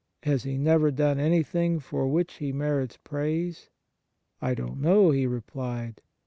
[0.23, 3.69] Has he never done anything for which he merits praise
[4.41, 6.01] ?""I don t know T," he replied.